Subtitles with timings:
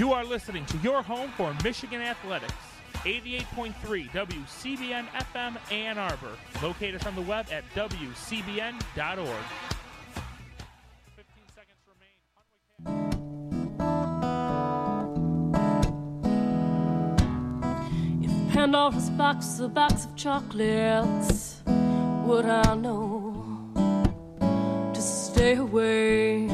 [0.00, 2.54] You are listening to your home for Michigan Athletics.
[3.04, 6.38] 88.3 WCBN FM Ann Arbor.
[6.62, 8.80] Locate us on the web at WCBN.org.
[11.16, 12.16] 15 seconds remain.
[18.24, 21.60] If Pandora's box is a box of chocolates,
[22.24, 23.70] would I know
[24.94, 26.48] to stay away?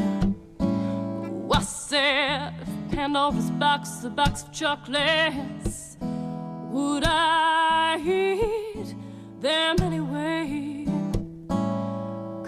[1.57, 2.36] I said,
[2.97, 8.95] Pandora's box a box of chocolates, would I eat
[9.39, 10.87] them anyway?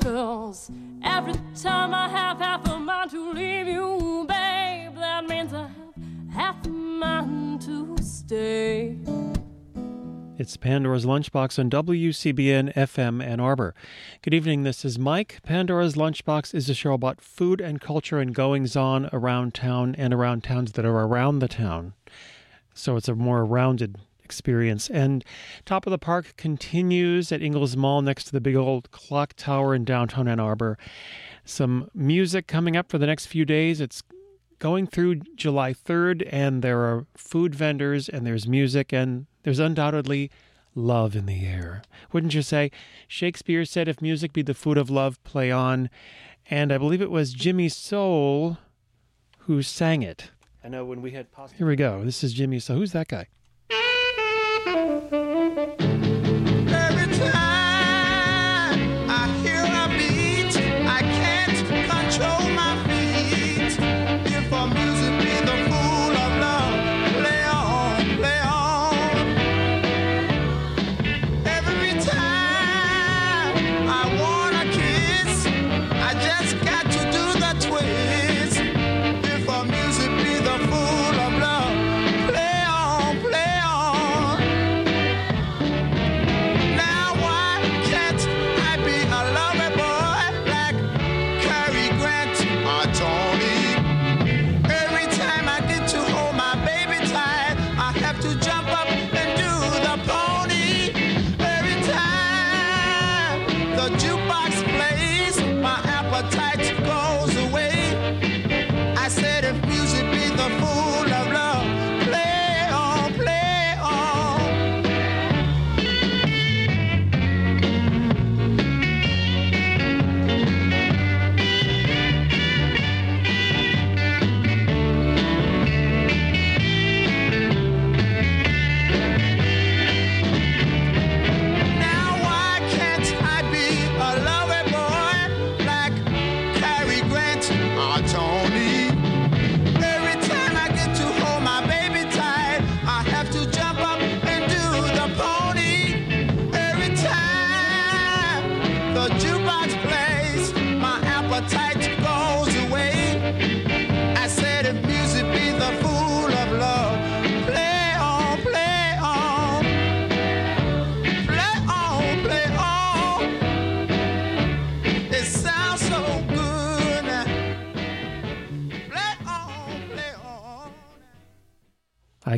[0.00, 0.70] Cause
[1.04, 6.32] every time I have half a mind to leave you, babe, that means I have
[6.32, 8.96] half a mind to stay.
[10.38, 13.74] It's Pandora's Lunchbox on WCBN FM Ann Arbor.
[14.22, 15.40] Good evening, this is Mike.
[15.42, 20.14] Pandora's Lunchbox is a show about food and culture and goings on around town and
[20.14, 21.94] around towns that are around the town.
[22.72, 24.88] So it's a more rounded experience.
[24.88, 25.24] And
[25.64, 29.74] Top of the Park continues at Ingalls Mall next to the big old clock tower
[29.74, 30.78] in downtown Ann Arbor.
[31.44, 33.80] Some music coming up for the next few days.
[33.80, 34.04] It's
[34.60, 40.30] going through July 3rd, and there are food vendors, and there's music, and there's undoubtedly
[40.74, 41.80] love in the air.
[42.12, 42.70] Wouldn't you say?
[43.06, 45.88] Shakespeare said, If music be the food of love, play on.
[46.50, 48.58] And I believe it was Jimmy Soul
[49.46, 50.32] who sang it.
[50.62, 51.28] I know when we had.
[51.56, 52.04] Here we go.
[52.04, 52.76] This is Jimmy Soul.
[52.76, 53.28] Who's that guy?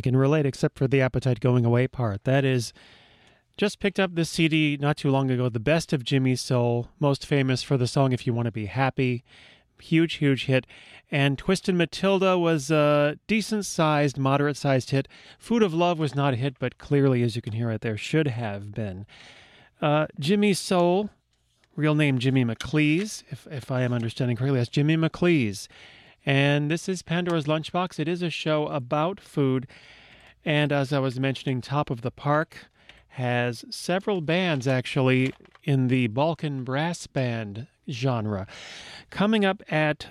[0.01, 2.23] I can relate, except for the appetite going away part.
[2.23, 2.73] That is,
[3.55, 7.23] just picked up this CD not too long ago, The Best of Jimmy Soul, most
[7.23, 9.23] famous for the song If You Want to Be Happy.
[9.79, 10.65] Huge, huge hit.
[11.11, 15.07] And Twisted Matilda was a decent sized, moderate sized hit.
[15.37, 17.95] Food of Love was not a hit, but clearly, as you can hear right there,
[17.95, 19.05] should have been.
[19.83, 21.11] Uh, Jimmy Soul,
[21.75, 25.67] real name Jimmy McCleese, if, if I am understanding correctly, that's Jimmy McCleese.
[26.25, 27.99] And this is Pandora's Lunchbox.
[27.99, 29.67] It is a show about food.
[30.45, 32.67] And as I was mentioning, Top of the Park
[33.09, 35.33] has several bands actually
[35.63, 38.47] in the Balkan brass band genre.
[39.09, 40.07] Coming up at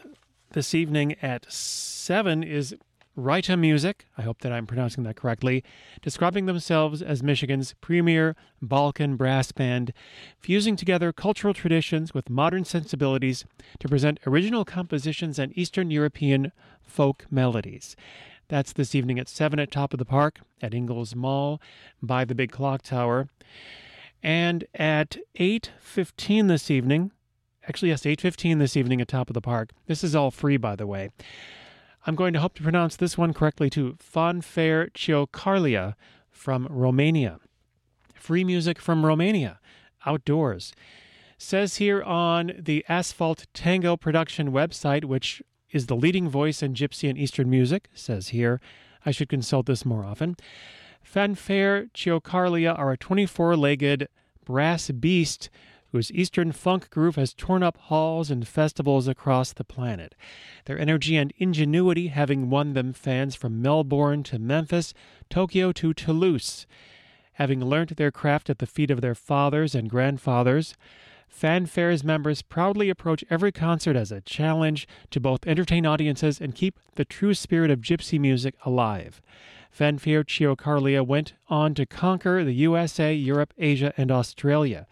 [0.53, 2.75] this evening at 7 is
[3.17, 5.65] Rita Music, I hope that I'm pronouncing that correctly,
[6.01, 9.93] describing themselves as Michigan's premier Balkan brass band,
[10.39, 13.45] fusing together cultural traditions with modern sensibilities
[13.81, 16.53] to present original compositions and Eastern European
[16.83, 17.97] folk melodies.
[18.49, 21.61] That's this evening at 7 at Top of the Park at Ingalls Mall
[22.03, 23.29] by the Big Clock Tower.
[24.23, 27.11] And at 8.15 this evening,
[27.67, 29.71] actually yes, 8.15 this evening at Top of the Park.
[29.87, 31.11] This is all free, by the way.
[32.07, 33.97] I'm going to hope to pronounce this one correctly too.
[33.99, 35.95] Fanfare Ciocărlia
[36.31, 37.39] from Romania.
[38.15, 39.61] Free music from Romania,
[40.07, 40.73] outdoors.
[41.37, 47.09] Says here on the Asphalt Tango production website, which is the leading voice in Gypsy
[47.09, 48.61] and Eastern music, says here.
[49.05, 50.37] I should consult this more often.
[51.03, 54.09] Fanfare Ciocărlia are a 24 legged
[54.45, 55.49] brass beast
[55.93, 60.15] whose Eastern funk groove has torn up halls and festivals across the planet.
[60.67, 64.95] Their energy and ingenuity having won them fans from Melbourne to Memphis,
[65.29, 66.67] Tokyo to Toulouse.
[67.35, 70.75] Having learnt their craft at the feet of their fathers and grandfathers,
[71.31, 76.79] Fanfare's members proudly approach every concert as a challenge to both entertain audiences and keep
[76.97, 79.23] the true spirit of gypsy music alive.
[79.71, 84.87] Fanfare Ciocărlia went on to conquer the USA, Europe, Asia, and Australia.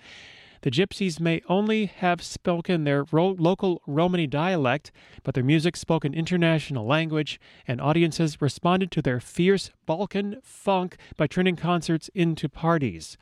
[0.68, 4.92] The Gypsies may only have spoken their ro- local Romany dialect,
[5.22, 10.98] but their music spoke an international language, and audiences responded to their fierce Balkan funk
[11.16, 13.16] by turning concerts into parties.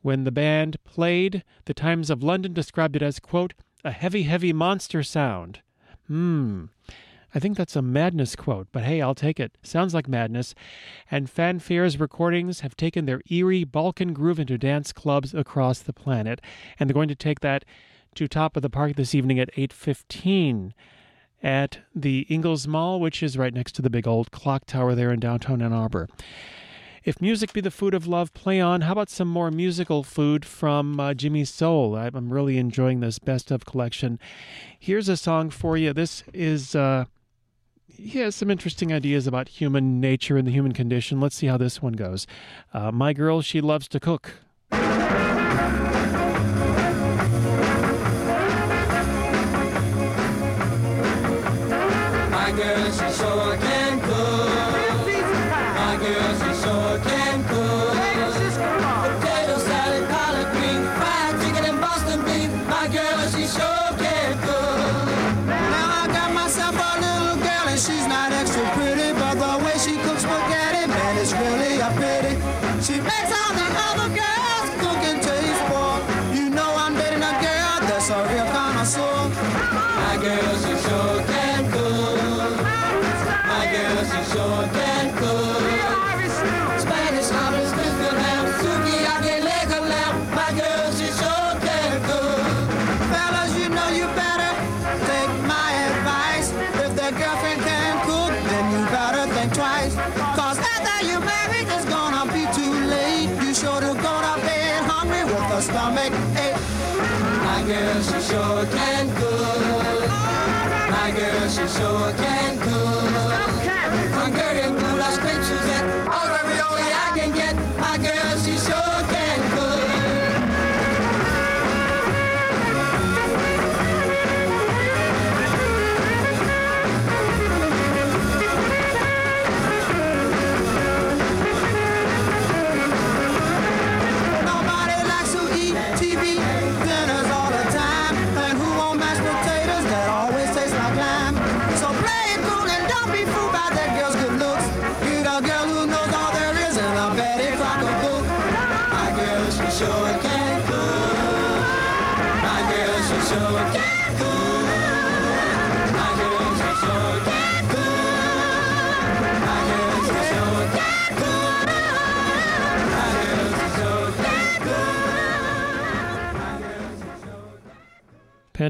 [0.00, 4.52] When the band played, the Times of London described it as, quote, a heavy, heavy
[4.52, 5.60] monster sound.
[6.08, 6.64] Hmm.
[7.34, 9.56] I think that's a madness quote, but hey, I'll take it.
[9.62, 10.54] Sounds like madness.
[11.10, 16.40] And Fanfare's recordings have taken their eerie Balkan groove into dance clubs across the planet,
[16.78, 17.64] and they're going to take that
[18.14, 20.74] to top of the park this evening at 8:15
[21.42, 25.10] at the Ingalls Mall, which is right next to the big old clock tower there
[25.10, 26.08] in downtown Ann Arbor.
[27.04, 28.82] If music be the food of love, play on.
[28.82, 31.96] How about some more musical food from uh, Jimmy Soul?
[31.96, 34.20] I'm really enjoying this best of collection.
[34.78, 35.92] Here's a song for you.
[35.92, 36.74] This is.
[36.74, 37.06] Uh,
[37.96, 41.20] he has some interesting ideas about human nature and the human condition.
[41.20, 42.26] Let's see how this one goes.
[42.72, 44.34] Uh, my girl, she loves to cook.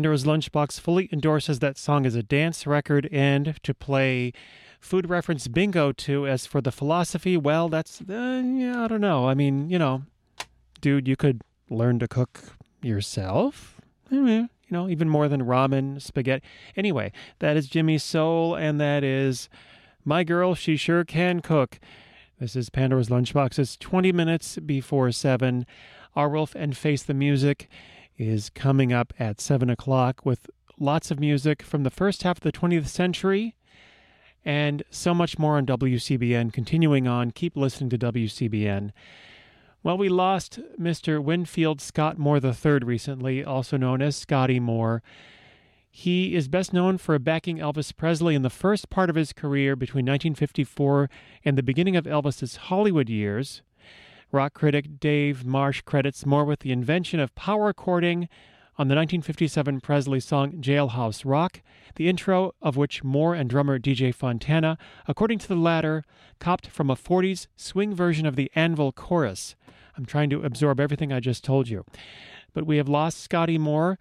[0.02, 4.32] Pandora's Lunchbox fully endorses that song as a dance record and to play
[4.80, 6.26] food reference bingo to.
[6.26, 9.28] As for the philosophy, well, that's, uh, yeah, I don't know.
[9.28, 10.02] I mean, you know,
[10.80, 13.80] dude, you could learn to cook yourself.
[14.10, 16.44] I you know, even more than ramen, spaghetti.
[16.76, 19.48] Anyway, that is Jimmy's Soul, and that is
[20.04, 21.78] My Girl, She Sure Can Cook.
[22.40, 23.56] This is Pandora's Lunchbox.
[23.56, 25.64] It's 20 minutes before 7.
[26.16, 27.68] Arwulf and Face the Music
[28.16, 32.42] is coming up at 7 o'clock with lots of music from the first half of
[32.42, 33.56] the 20th century
[34.44, 36.52] and so much more on WCBN.
[36.52, 38.90] Continuing on, keep listening to WCBN.
[39.82, 41.22] Well, we lost Mr.
[41.22, 45.02] Winfield Scott Moore III recently, also known as Scotty Moore.
[45.90, 49.76] He is best known for backing Elvis Presley in the first part of his career
[49.76, 51.10] between 1954
[51.44, 53.62] and the beginning of Elvis's Hollywood years.
[54.34, 58.30] Rock critic Dave Marsh credits Moore with the invention of power chording
[58.78, 61.60] on the 1957 Presley song Jailhouse Rock,
[61.96, 66.02] the intro of which Moore and drummer DJ Fontana, according to the latter,
[66.40, 69.54] copped from a 40s swing version of the Anvil chorus.
[69.98, 71.84] I'm trying to absorb everything I just told you.
[72.54, 73.98] But we have lost Scotty Moore,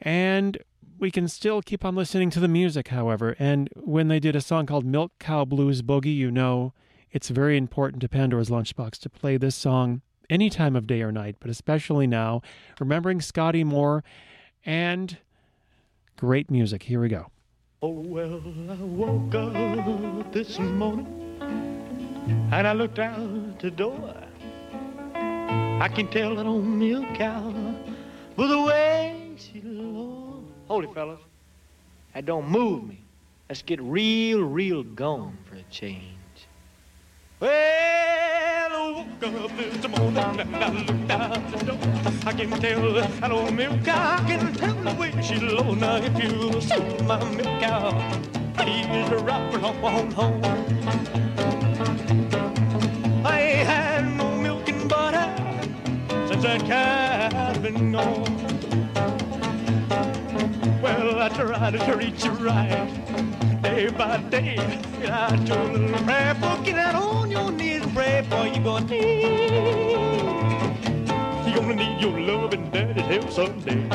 [0.00, 0.56] and
[1.00, 4.40] We can still keep on listening to the music, however, and when they did a
[4.40, 6.72] song called Milk Cow Blues Boogie, you know
[7.14, 11.12] it's very important to Pandora's Lunchbox to play this song any time of day or
[11.12, 12.42] night, but especially now,
[12.80, 14.02] remembering Scotty Moore
[14.66, 15.16] and
[16.16, 16.82] great music.
[16.82, 17.30] Here we go.
[17.82, 21.38] Oh, well, I woke up this morning
[22.50, 24.12] and I looked out the door.
[25.14, 27.52] I can tell that old milk cow
[28.34, 30.50] by the way she looks.
[30.66, 31.20] Hold it, fellas.
[32.12, 32.98] That don't move me.
[33.48, 36.16] Let's get real, real gone for a change.
[37.40, 41.78] Well, I woke up this morning and I looked out the door.
[42.24, 44.22] I can tell that old milk cow.
[44.22, 45.74] I can tell the way she low.
[45.74, 47.90] Now if you see my milk cow,
[48.56, 50.44] please drop her on home.
[53.26, 55.26] I ain't had no milk and butter
[56.28, 58.33] since that cow's been gone.
[61.24, 64.58] I tried to treat you right day by day.
[65.10, 68.84] I told a little prayer for get out on your knees pray for you gonna
[68.84, 69.22] need.
[71.46, 73.88] You're gonna need your love and daddy's help someday.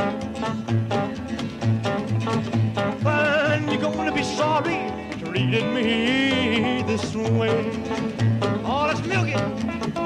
[3.06, 4.92] And you're gonna be sorry
[5.24, 7.70] treating me this way.
[8.66, 9.99] Oh, let's.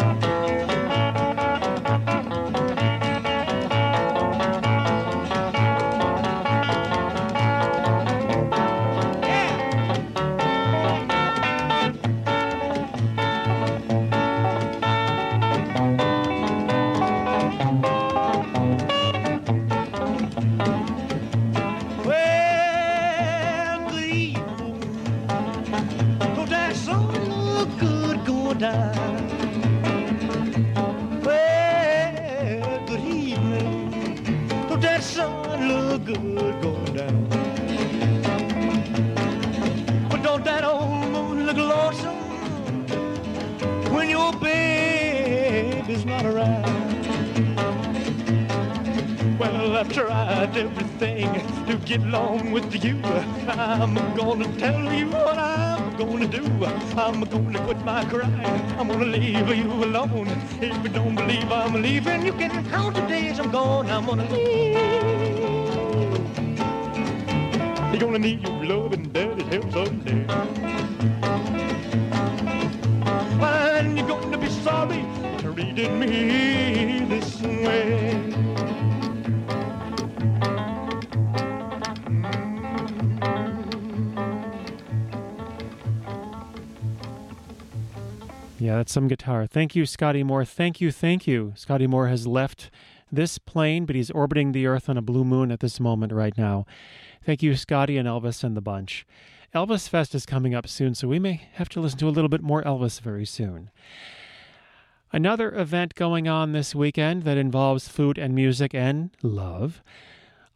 [49.83, 51.27] I've tried everything
[51.65, 53.01] to get along with you.
[53.49, 56.45] I'm gonna tell you what I'm gonna do.
[56.95, 58.61] I'm gonna quit my crying.
[58.79, 60.29] I'm gonna leave you alone.
[60.61, 63.89] If you don't believe I'm leaving, you can count the days I'm gone.
[63.89, 64.77] I'm gonna leave.
[67.91, 70.25] You're gonna need your love and daddy's help someday.
[73.77, 78.22] And you're gonna be sorry for treating me this way.
[88.73, 89.45] Yeah, that's some guitar.
[89.45, 90.45] Thank you, Scotty Moore.
[90.45, 91.53] Thank you, thank you.
[91.55, 92.71] Scotty Moore has left
[93.11, 96.35] this plane, but he's orbiting the Earth on a blue moon at this moment right
[96.35, 96.65] now.
[97.23, 99.05] Thank you, Scotty and Elvis and the bunch.
[99.53, 102.29] Elvis Fest is coming up soon, so we may have to listen to a little
[102.29, 103.69] bit more Elvis very soon.
[105.11, 109.83] Another event going on this weekend that involves food and music and love.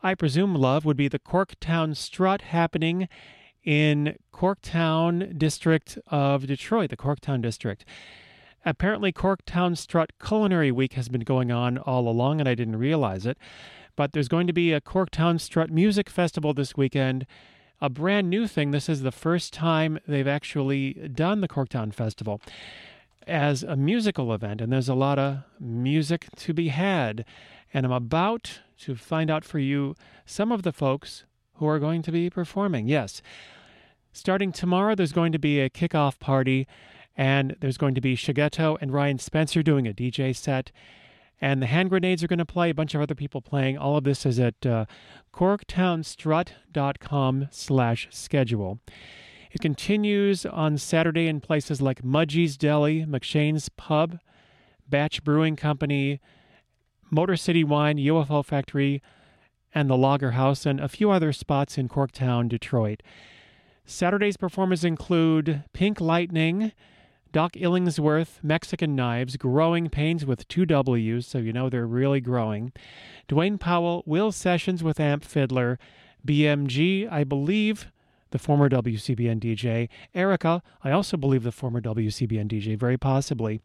[0.02, 3.10] I presume love would be the Corktown Strut happening
[3.68, 7.84] in Corktown district of Detroit, the Corktown district.
[8.66, 13.26] Apparently, Corktown Strut Culinary Week has been going on all along, and I didn't realize
[13.26, 13.38] it.
[13.98, 17.26] But there's going to be a Corktown Strut Music Festival this weekend,
[17.82, 18.72] a brand new thing.
[18.72, 22.40] This is the first time they've actually done the Corktown Festival
[23.28, 27.26] as a musical event, and there's a lot of music to be had.
[27.74, 29.94] And I'm about to find out for you
[30.26, 32.88] some of the folks who are going to be performing.
[32.88, 33.22] Yes.
[34.18, 36.68] Starting tomorrow, there's going to be a kickoff party,
[37.16, 40.72] and there's going to be Shigeto and Ryan Spencer doing a DJ set.
[41.40, 43.78] And the hand grenades are going to play, a bunch of other people playing.
[43.78, 44.86] All of this is at uh,
[45.32, 48.80] corktownstrut.com slash schedule.
[49.52, 54.18] It continues on Saturday in places like Mudgie's Deli, McShane's Pub,
[54.90, 56.20] Batch Brewing Company,
[57.12, 59.04] Motor City Wine, UFO Factory,
[59.76, 63.04] and the Lager House, and a few other spots in Corktown, Detroit.
[63.90, 66.74] Saturday's performers include Pink Lightning,
[67.32, 72.74] Doc Illingsworth, Mexican Knives, Growing Pains with two W's, so you know they're really growing,
[73.30, 75.80] Dwayne Powell, Will Sessions with Amp Fiddler,
[76.28, 77.88] BMG, I believe
[78.32, 83.62] the former WCBN DJ, Erica, I also believe the former WCBN DJ, very possibly.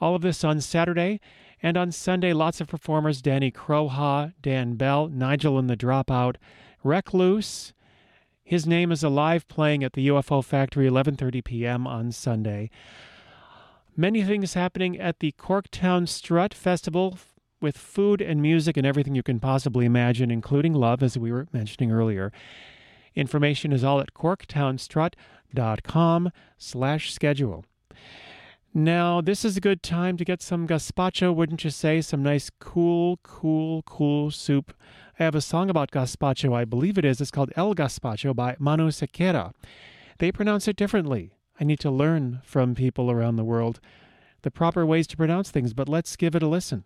[0.00, 1.20] All of this on Saturday.
[1.62, 6.36] And on Sunday, lots of performers Danny Crowha, Dan Bell, Nigel and the Dropout,
[6.84, 7.72] Recluse.
[8.46, 11.84] His name is alive playing at the UFO Factory, 11:30 p.m.
[11.84, 12.70] on Sunday.
[13.96, 17.18] Many things happening at the Corktown Strut Festival
[17.60, 21.48] with food and music and everything you can possibly imagine, including love, as we were
[21.52, 22.30] mentioning earlier.
[23.16, 27.64] Information is all at corktownstrut.com slash schedule.
[28.72, 32.00] Now, this is a good time to get some gazpacho, wouldn't you say?
[32.00, 34.72] Some nice, cool, cool, cool soup.
[35.18, 37.22] I have a song about gazpacho, I believe it is.
[37.22, 39.54] It's called El Gazpacho by Manu Sequeira.
[40.18, 41.32] They pronounce it differently.
[41.58, 43.80] I need to learn from people around the world
[44.42, 46.84] the proper ways to pronounce things, but let's give it a listen.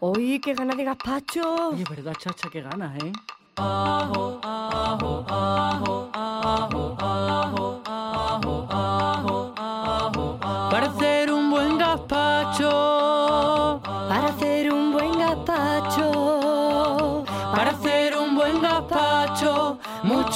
[0.00, 1.72] Oye, qué ganas de gazpacho.
[1.72, 2.48] Oye, ¿verdad, chacha?
[2.48, 3.12] Qué ganas, ¿eh?
[3.54, 4.06] Para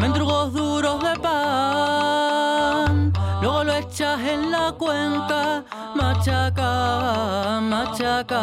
[0.00, 3.12] mendrugos duros de pan.
[3.42, 8.40] Luego lo echas en la cuenca, machaca, machaca.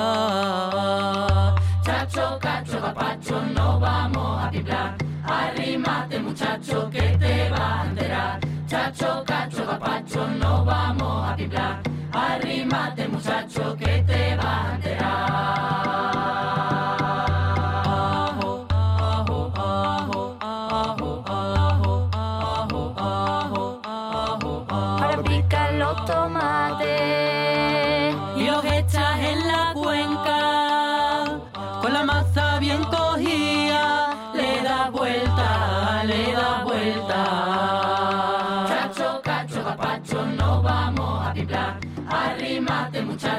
[1.81, 5.14] Chacho, cacho, capacho, no vamos a piplar.
[5.35, 8.39] Arrímate, muchacho, que te va a enterar.
[8.67, 11.81] Chacho, cacho, capacho, no vamos a piplar.
[12.11, 15.74] Arrímate, muchacho, que te va a enterar.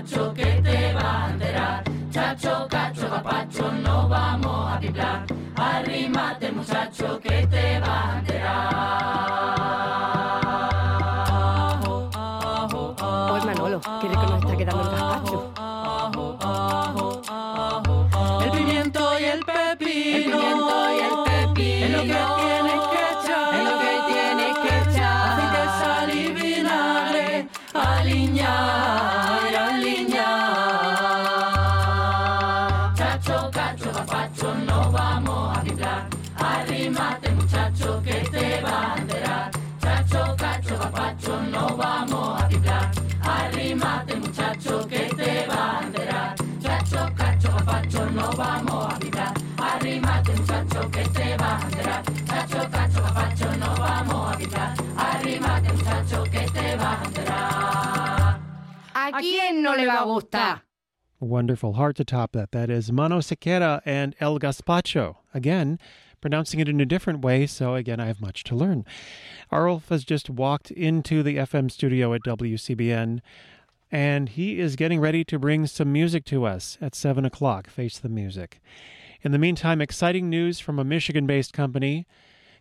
[0.06, 1.84] Muchacho que te va a enterar.
[2.12, 7.65] Chacho cacho capacho no vamos a piplar arrímate muchacho que te
[50.76, 52.04] Arrímate, que te va a enterar.
[52.26, 54.74] Chacho, cacho, capacho, no vamos a piplar.
[54.96, 58.40] Arrímate, muchacho, que te va a enterar.
[58.94, 60.62] ¿A quién no le va a gustar?
[61.18, 61.74] Wonderful.
[61.74, 62.52] Hard to top that.
[62.52, 65.16] That is Mano Sequeira and El Gazpacho.
[65.32, 65.78] Again,
[66.20, 68.84] pronouncing it in a different way, so again, I have much to learn.
[69.50, 73.20] Arwulf has just walked into the FM studio at WCBN,
[73.90, 77.70] and he is getting ready to bring some music to us at 7 o'clock.
[77.70, 78.60] Face the music.
[79.22, 82.06] In the meantime, exciting news from a Michigan based company.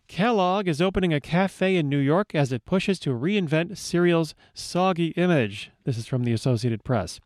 [0.08, 5.08] Kellogg is opening a cafe in New York as it pushes to reinvent cereal's soggy
[5.08, 5.70] image.
[5.84, 7.20] This is from the Associated Press.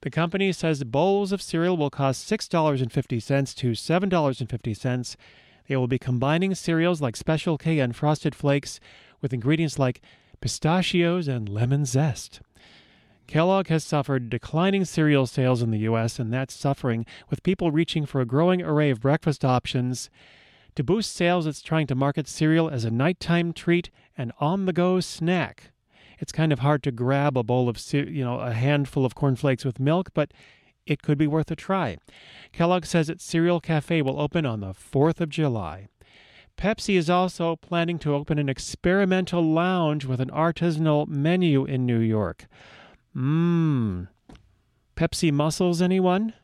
[0.00, 5.16] The company says bowls of cereal will cost $6.50 to $7.50.
[5.68, 8.80] They will be combining cereals like Special K and Frosted Flakes
[9.20, 10.00] with ingredients like
[10.40, 12.40] pistachios and lemon zest.
[13.26, 18.06] Kellogg has suffered declining cereal sales in the U.S., and that's suffering with people reaching
[18.06, 20.10] for a growing array of breakfast options.
[20.76, 24.72] To boost sales, it's trying to market cereal as a nighttime treat and on the
[24.72, 25.72] go snack.
[26.18, 29.64] It's kind of hard to grab a bowl of, you know, a handful of cornflakes
[29.64, 30.32] with milk, but
[30.86, 31.98] it could be worth a try.
[32.52, 35.88] Kellogg says its cereal cafe will open on the 4th of July.
[36.56, 41.98] Pepsi is also planning to open an experimental lounge with an artisanal menu in New
[41.98, 42.46] York.
[43.16, 44.08] Mmm.
[44.94, 46.34] Pepsi mussels, anyone?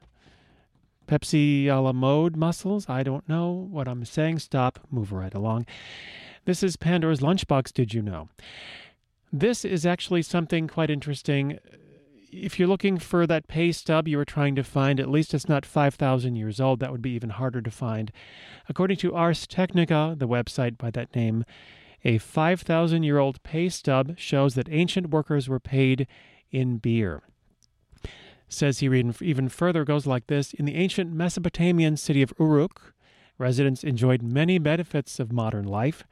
[1.06, 2.88] Pepsi a la mode muscles?
[2.88, 4.38] I don't know what I'm saying.
[4.38, 4.78] Stop.
[4.90, 5.66] Move right along.
[6.44, 8.28] This is Pandora's Lunchbox, did you know?
[9.32, 11.58] This is actually something quite interesting.
[12.32, 15.48] If you're looking for that pay stub you were trying to find, at least it's
[15.48, 16.80] not 5,000 years old.
[16.80, 18.10] That would be even harder to find.
[18.68, 21.44] According to Ars Technica, the website by that name,
[22.04, 26.06] a 5,000 year old pay stub shows that ancient workers were paid
[26.52, 27.22] in beer.
[28.48, 32.94] Says he even, further goes like this In the ancient Mesopotamian city of Uruk,
[33.38, 36.04] residents enjoyed many benefits of modern life.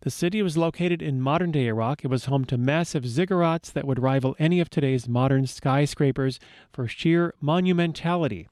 [0.00, 2.04] The city was located in modern day Iraq.
[2.04, 6.38] It was home to massive ziggurats that would rival any of today's modern skyscrapers
[6.72, 8.48] for sheer monumentality.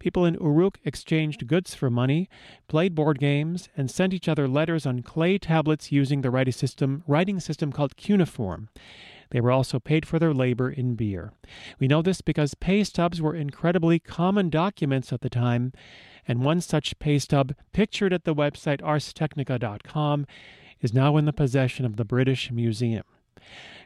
[0.00, 2.28] People in Uruk exchanged goods for money,
[2.66, 7.04] played board games, and sent each other letters on clay tablets using the writing system,
[7.06, 8.68] writing system called cuneiform.
[9.30, 11.32] They were also paid for their labor in beer.
[11.78, 15.72] We know this because pay stubs were incredibly common documents at the time,
[16.26, 20.26] and one such pay stub, pictured at the website arstechnica.com,
[20.80, 23.04] is now in the possession of the British Museum.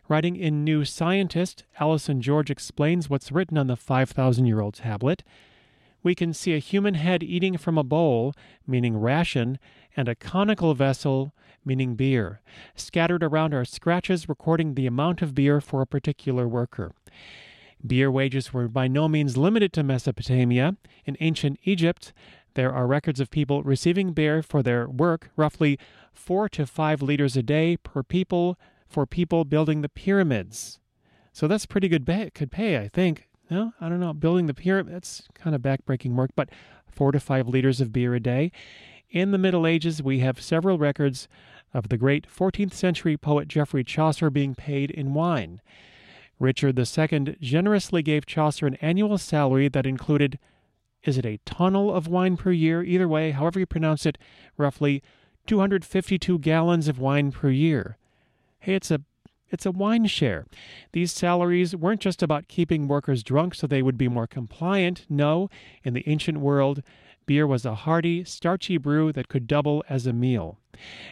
[0.09, 5.23] Writing in New Scientist, Allison George explains what's written on the 5,000 year old tablet.
[6.03, 8.35] We can see a human head eating from a bowl,
[8.67, 9.59] meaning ration,
[9.97, 11.33] and a conical vessel,
[11.65, 12.41] meaning beer.
[12.75, 16.93] Scattered around are scratches recording the amount of beer for a particular worker.
[17.85, 20.77] Beer wages were by no means limited to Mesopotamia.
[21.05, 22.13] In ancient Egypt,
[22.55, 25.79] there are records of people receiving beer for their work, roughly
[26.13, 30.79] four to five liters a day per people for people building the pyramids.
[31.33, 33.29] So that's pretty good pay, could pay, I think.
[33.51, 34.13] No, I don't know.
[34.13, 36.51] Building the pyramid, that's kind of backbreaking work, but
[36.87, 38.53] four to five liters of beer a day.
[39.13, 41.29] In the Middle Ages, we have several records
[41.75, 45.61] of the great 14th century poet Geoffrey Chaucer being paid in wine.
[46.39, 50.39] Richard II generously gave Chaucer an annual salary that included,
[51.05, 52.83] is it a tunnel of wine per year?
[52.83, 54.17] Either way, however you pronounce it,
[54.57, 55.03] roughly
[55.47, 57.99] 252 gallons of wine per year.
[58.61, 59.03] Hey, it's a
[59.51, 60.47] it's a wine share.
[60.93, 65.05] These salaries weren't just about keeping workers drunk so they would be more compliant.
[65.11, 65.51] No,
[65.85, 66.83] in the ancient world,
[67.27, 70.59] beer was a hearty, starchy brew that could double as a meal.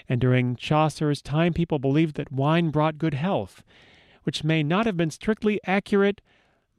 [0.08, 3.62] And during Chaucer's time, people believed that wine brought good health,
[4.24, 6.20] which may not have been strictly accurate,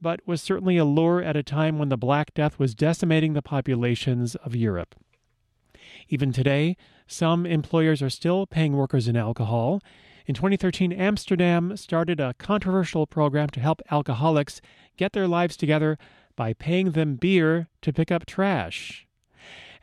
[0.00, 3.42] but was certainly a lure at a time when the Black Death was decimating the
[3.42, 4.94] populations of Europe.
[6.08, 9.80] Even today, some employers are still paying workers in alcohol.
[10.26, 14.60] In 2013, Amsterdam started a controversial program to help alcoholics
[14.96, 15.98] get their lives together
[16.36, 19.06] by paying them beer to pick up trash.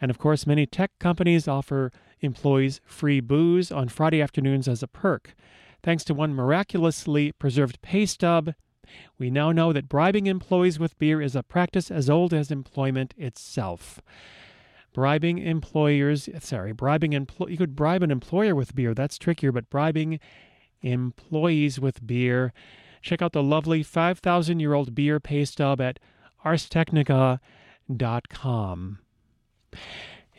[0.02, 4.88] And of course, many tech companies offer employees free booze on Friday afternoons as a
[4.88, 5.36] perk.
[5.82, 8.54] Thanks to one miraculously preserved pay stub,
[9.18, 13.14] we now know that bribing employees with beer is a practice as old as employment
[13.18, 14.02] itself.
[14.94, 18.94] Bribing employers, sorry, bribing empl- you could bribe an employer with beer.
[18.94, 20.20] That's trickier, but bribing
[20.82, 22.54] employees with beer.
[23.02, 26.00] Check out the lovely 5,000 year old beer pay stub at
[26.44, 29.00] arstechnica.com.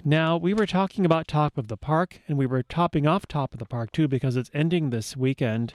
[0.05, 3.53] Now, we were talking about Top of the Park, and we were topping off Top
[3.53, 5.75] of the Park too because it's ending this weekend.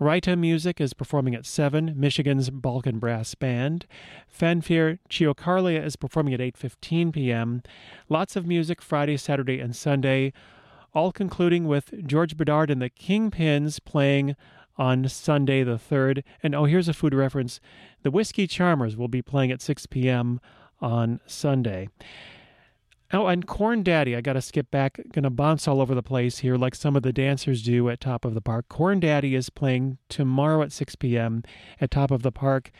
[0.00, 3.86] Raita Music is performing at 7, Michigan's Balkan Brass Band.
[4.28, 7.62] Fanfare Ciocărlia is performing at 8.15 p.m.
[8.08, 10.32] Lots of music Friday, Saturday, and Sunday,
[10.92, 14.34] all concluding with George Bedard and the Kingpins playing
[14.76, 16.24] on Sunday the 3rd.
[16.42, 17.60] And oh, here's a food reference.
[18.02, 20.40] The Whiskey Charmers will be playing at 6 p.m.
[20.80, 21.88] on Sunday.
[23.14, 24.98] Oh, and Corn Daddy, I got to skip back.
[25.12, 28.00] Going to bounce all over the place here like some of the dancers do at
[28.00, 28.70] Top of the Park.
[28.70, 31.42] Corn Daddy is playing tomorrow at 6 p.m.
[31.78, 32.70] at Top of the Park.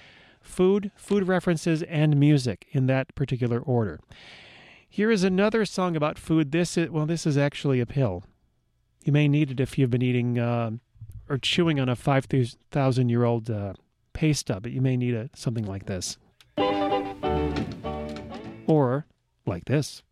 [0.40, 4.00] Food, food references, and music in that particular order.
[4.88, 6.50] Here is another song about food.
[6.50, 8.24] This is, well, this is actually a pill.
[9.04, 10.70] You may need it if you've been eating uh,
[11.28, 13.74] or chewing on a 5,000 year old uh,
[14.14, 16.16] pay stub, but you may need a, something like this.
[18.66, 19.06] Or
[19.44, 20.02] like this.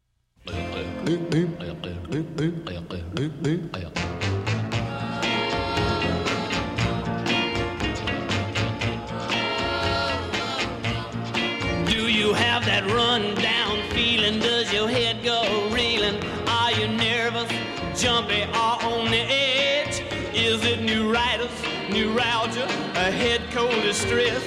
[23.90, 24.42] Distress?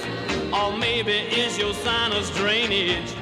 [0.53, 3.13] Or maybe is your sinus drainage?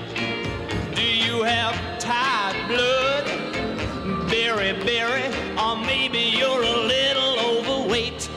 [0.94, 3.24] Do you have tired blood?
[4.30, 5.24] Berry, berry,
[5.58, 8.30] or maybe you're a little overweight.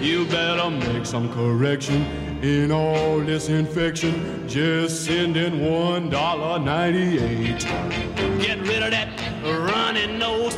[0.00, 2.04] You better make some correction
[2.42, 4.48] in all this infection.
[4.48, 8.40] Just send in $1.98.
[8.40, 9.08] Get rid of that
[9.44, 10.56] running nose,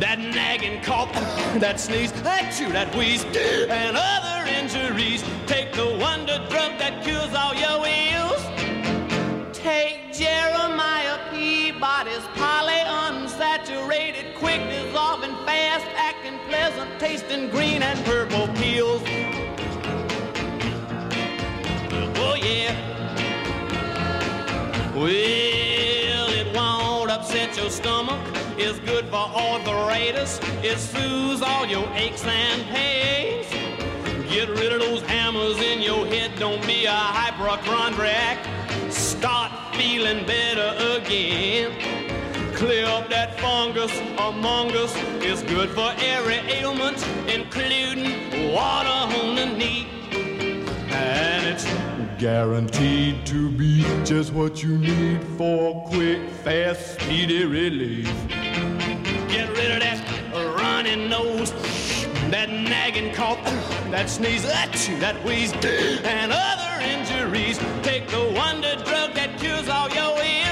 [0.00, 1.10] that nagging cough,
[1.58, 5.24] that sneeze, that chew, that wheeze, and other injuries.
[5.46, 8.35] Take the wonder drug that cures all your ills.
[16.66, 19.00] Pleasant tasting green and purple pills.
[22.18, 22.74] Oh yeah.
[24.92, 28.20] Well, it won't upset your stomach
[28.58, 30.40] is good for arthritis.
[30.64, 33.46] It soothes all your aches and pains.
[34.28, 36.32] Get rid of those hammers in your head.
[36.36, 38.38] Don't be a hypochondriac.
[38.90, 42.05] Start feeling better again.
[42.56, 44.92] Clear up that fungus among us.
[45.22, 49.86] It's good for every ailment, including water on the knee.
[50.90, 51.66] And it's
[52.18, 58.06] Guaranteed to be just what you need for quick, fast, speedy relief.
[59.28, 61.52] Get rid of that running nose,
[62.30, 63.44] that nagging cough,
[63.90, 65.52] that sneeze, that wheeze,
[66.04, 67.58] and other injuries.
[67.82, 70.45] Take the wonder drug that cures all your ills.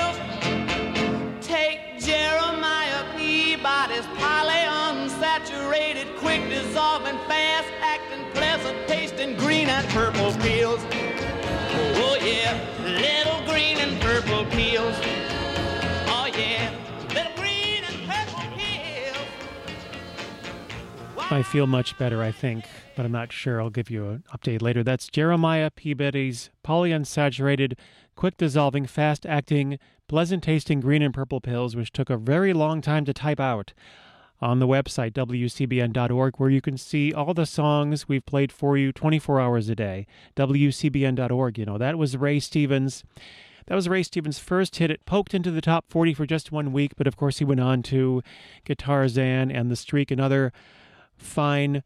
[6.34, 10.80] Quick dissolving, fast acting, pleasant tasting green and purple pills.
[11.96, 14.96] Oh yeah, little green and purple pills.
[16.08, 16.74] Oh yeah,
[17.10, 19.28] little green and purple pills.
[21.30, 22.64] I feel much better, I think,
[22.96, 23.60] but I'm not sure.
[23.60, 24.82] I'll give you an update later.
[24.82, 27.74] That's Jeremiah Peabody's polyunsaturated,
[28.16, 32.80] quick dissolving, fast acting, pleasant tasting green and purple pills, which took a very long
[32.80, 33.72] time to type out
[34.44, 38.92] on the website wcbn.org, where you can see all the songs we've played for you
[38.92, 40.06] 24 hours a day.
[40.36, 43.04] wcbn.org, you know, that was Ray Stevens.
[43.66, 44.90] That was Ray Stevens' first hit.
[44.90, 47.60] It poked into the top 40 for just one week, but of course he went
[47.60, 48.22] on to
[48.66, 50.52] Guitarzan and The Streak and other
[51.16, 51.82] fine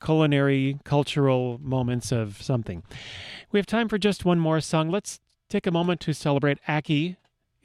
[0.00, 2.84] culinary, cultural moments of something.
[3.50, 4.90] We have time for just one more song.
[4.90, 7.16] Let's take a moment to celebrate Ackee.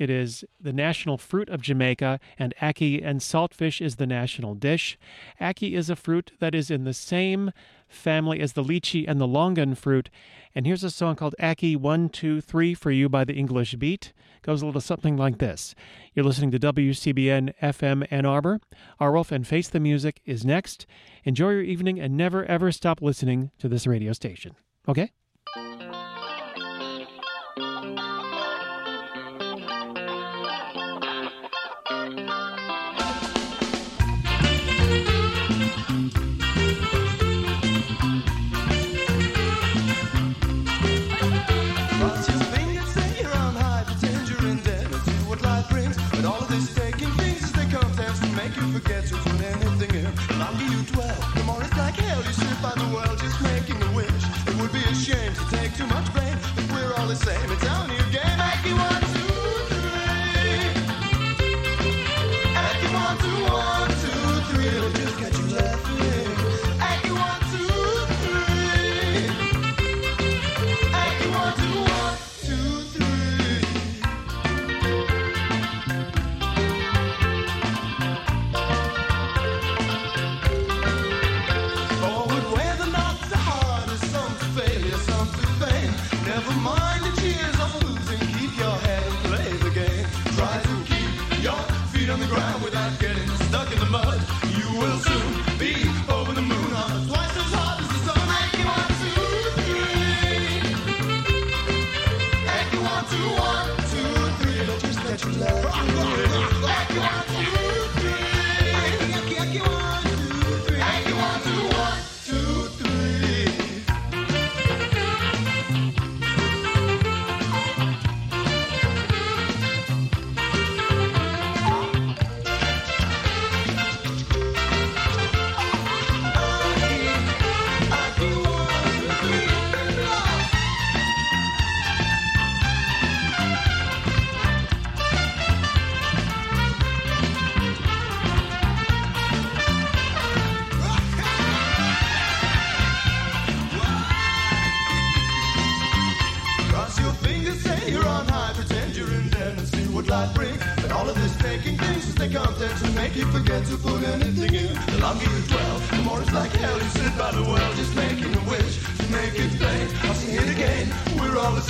[0.01, 4.97] It is the national fruit of Jamaica, and ackee and saltfish is the national dish.
[5.39, 7.51] Ackee is a fruit that is in the same
[7.87, 10.09] family as the lychee and the longan fruit.
[10.55, 14.11] And here's a song called Ackee 123 for you by the English Beat.
[14.41, 15.75] Goes a little something like this.
[16.15, 18.59] You're listening to WCBN FM Ann Arbor.
[18.99, 20.87] Arwulf and Face the Music is next.
[21.25, 24.55] Enjoy your evening and never ever stop listening to this radio station.
[24.87, 25.11] Okay?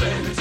[0.01, 0.40] We're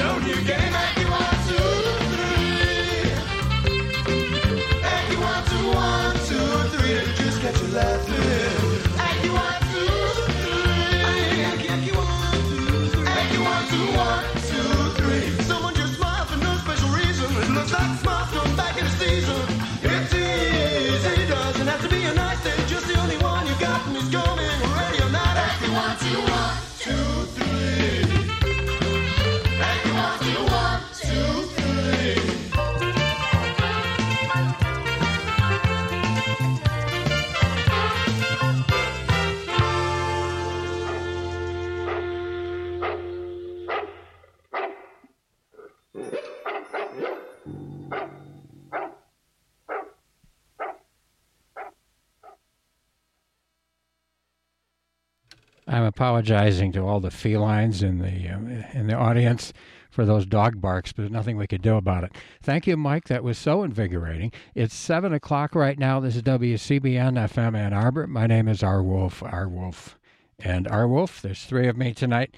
[55.67, 59.53] I'm apologizing to all the felines in the um, in the audience
[59.91, 62.13] for those dog barks, but there's nothing we could do about it.
[62.43, 63.09] Thank you, Mike.
[63.09, 64.33] That was so invigorating.
[64.55, 66.01] It's seven o'clock right now.
[66.01, 68.07] This is WCBN FM Ann Arbor.
[68.07, 69.23] My name is Arwulf.
[69.23, 69.99] R Wolf,
[70.39, 71.21] and Arwulf.
[71.21, 72.35] There's three of me tonight,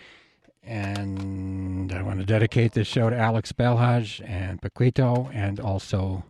[0.63, 6.25] and I want to dedicate this show to Alex Belhaj and Paquito, and also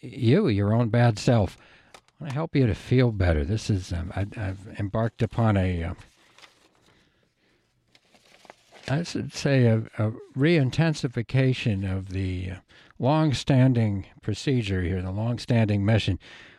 [0.00, 1.56] you, your own bad self.
[2.18, 3.44] I want to help you to feel better.
[3.44, 5.84] This is um, I, I've embarked upon a.
[5.84, 5.94] Uh,
[8.88, 12.54] I should say a, a re-intensification of the uh,
[12.98, 16.18] long-standing procedure here, the long-standing mission,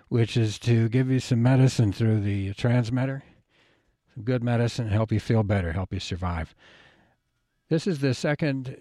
[0.09, 3.23] which is to give you some medicine through the transmitter,
[4.13, 6.53] some good medicine, help you feel better, help you survive.
[7.69, 8.77] This is the second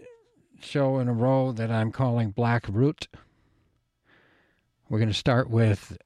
[0.60, 3.08] show in a row that I'm calling Black Root.
[4.90, 5.96] We're going to start with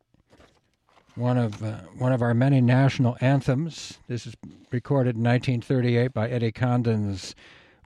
[1.20, 3.98] one of uh, one of our many national anthems.
[4.09, 4.35] This is
[4.72, 7.35] recorded in 1938 by Eddie Condon's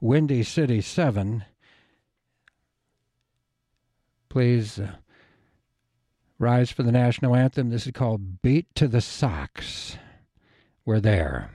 [0.01, 1.43] Windy City Seven.
[4.29, 4.91] Please uh,
[6.39, 7.69] rise for the national anthem.
[7.69, 9.97] This is called "Beat to the Socks."
[10.85, 11.51] We're there.